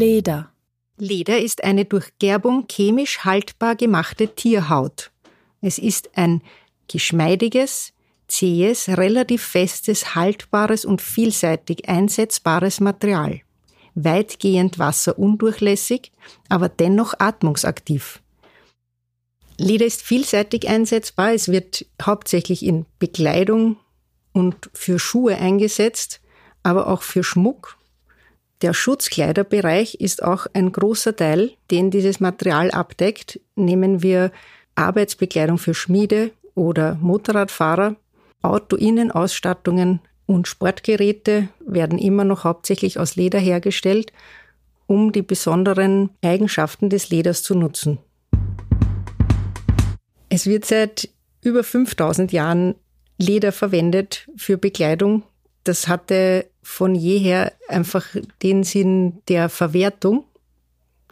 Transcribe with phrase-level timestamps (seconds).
[0.00, 0.50] Leder.
[0.96, 5.10] Leder ist eine durch Gerbung chemisch haltbar gemachte Tierhaut.
[5.60, 6.40] Es ist ein
[6.88, 7.92] geschmeidiges,
[8.26, 13.42] zähes, relativ festes, haltbares und vielseitig einsetzbares Material.
[13.94, 16.12] Weitgehend wasserundurchlässig,
[16.48, 18.22] aber dennoch atmungsaktiv.
[19.58, 21.34] Leder ist vielseitig einsetzbar.
[21.34, 23.76] Es wird hauptsächlich in Bekleidung
[24.32, 26.22] und für Schuhe eingesetzt,
[26.62, 27.76] aber auch für Schmuck.
[28.62, 33.40] Der Schutzkleiderbereich ist auch ein großer Teil, den dieses Material abdeckt.
[33.56, 34.32] Nehmen wir
[34.74, 37.96] Arbeitsbekleidung für Schmiede oder Motorradfahrer,
[38.42, 44.12] Autoinnenausstattungen und Sportgeräte werden immer noch hauptsächlich aus Leder hergestellt,
[44.86, 47.98] um die besonderen Eigenschaften des Leders zu nutzen.
[50.28, 51.08] Es wird seit
[51.42, 52.74] über 5000 Jahren
[53.18, 55.22] Leder verwendet für Bekleidung.
[55.64, 58.06] Das hatte von jeher einfach
[58.42, 60.24] den Sinn der Verwertung.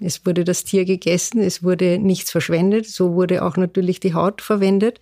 [0.01, 4.43] Es wurde das Tier gegessen, es wurde nichts verschwendet, so wurde auch natürlich die Haut
[4.43, 5.01] verwendet.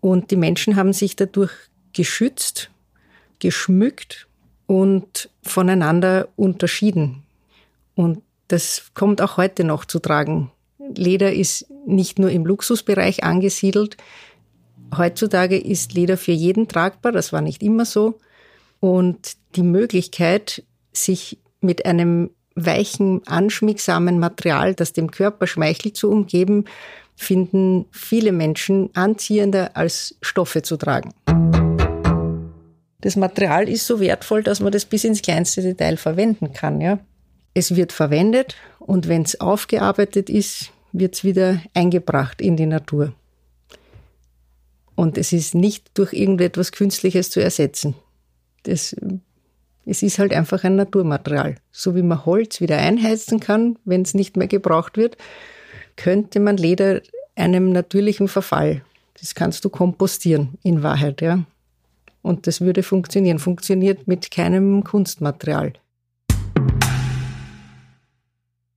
[0.00, 1.52] Und die Menschen haben sich dadurch
[1.92, 2.70] geschützt,
[3.40, 4.28] geschmückt
[4.66, 7.24] und voneinander unterschieden.
[7.94, 10.52] Und das kommt auch heute noch zu tragen.
[10.94, 13.96] Leder ist nicht nur im Luxusbereich angesiedelt.
[14.96, 18.18] Heutzutage ist Leder für jeden tragbar, das war nicht immer so.
[18.80, 20.62] Und die Möglichkeit,
[20.92, 26.64] sich mit einem weichen, anschmiegsamen Material, das dem Körper schmeichelt, zu umgeben,
[27.16, 31.12] finden viele Menschen anziehender als Stoffe zu tragen.
[33.00, 36.80] Das Material ist so wertvoll, dass man das bis ins kleinste Detail verwenden kann.
[36.80, 36.98] Ja?
[37.54, 43.12] Es wird verwendet und wenn es aufgearbeitet ist, wird es wieder eingebracht in die Natur.
[44.94, 47.94] Und es ist nicht durch irgendetwas Künstliches zu ersetzen.
[48.68, 48.94] Das,
[49.86, 51.56] es ist halt einfach ein Naturmaterial.
[51.72, 55.16] So wie man Holz wieder einheizen kann, wenn es nicht mehr gebraucht wird,
[55.96, 57.00] könnte man Leder
[57.34, 58.82] einem natürlichen Verfall.
[59.18, 61.44] Das kannst du kompostieren in Wahrheit, ja.
[62.20, 63.38] Und das würde funktionieren.
[63.38, 65.72] Funktioniert mit keinem Kunstmaterial.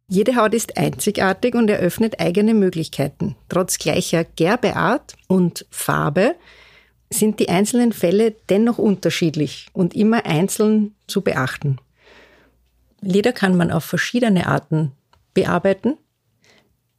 [0.08, 3.36] Jede Haut ist einzigartig und eröffnet eigene Möglichkeiten.
[3.50, 6.36] Trotz gleicher Gerbeart und Farbe
[7.14, 11.78] sind die einzelnen Fälle dennoch unterschiedlich und immer einzeln zu beachten.
[13.02, 14.94] Leder kann man auf verschiedene Arten
[15.34, 15.98] bearbeiten.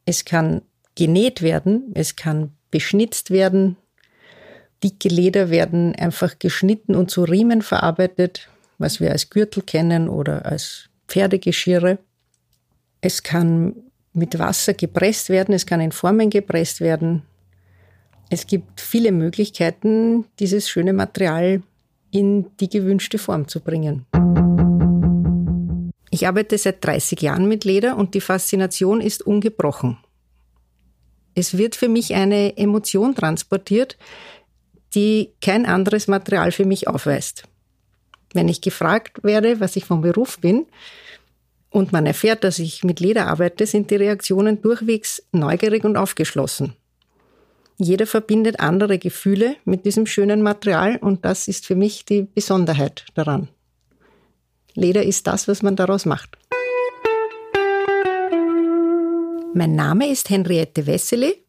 [0.05, 0.61] Es kann
[0.95, 3.77] genäht werden, es kann beschnitzt werden.
[4.83, 10.45] Dicke Leder werden einfach geschnitten und zu Riemen verarbeitet, was wir als Gürtel kennen oder
[10.45, 11.99] als Pferdegeschirre.
[13.01, 13.75] Es kann
[14.13, 17.23] mit Wasser gepresst werden, es kann in Formen gepresst werden.
[18.29, 21.61] Es gibt viele Möglichkeiten, dieses schöne Material
[22.11, 24.05] in die gewünschte Form zu bringen.
[26.09, 29.97] Ich arbeite seit 30 Jahren mit Leder und die Faszination ist ungebrochen.
[31.35, 33.97] Es wird für mich eine Emotion transportiert,
[34.93, 37.45] die kein anderes Material für mich aufweist.
[38.33, 40.67] Wenn ich gefragt werde, was ich vom Beruf bin,
[41.71, 46.75] und man erfährt, dass ich mit Leder arbeite, sind die Reaktionen durchwegs neugierig und aufgeschlossen.
[47.83, 53.05] Jeder verbindet andere Gefühle mit diesem schönen Material und das ist für mich die Besonderheit
[53.13, 53.49] daran.
[54.73, 56.37] Leder ist das, was man daraus macht.
[59.53, 61.43] Mein Name ist Henriette Wessely.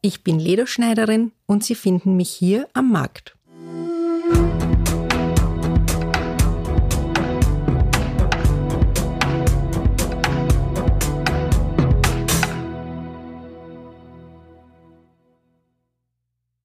[0.00, 3.35] Ich bin Lederschneiderin und Sie finden mich hier am Markt.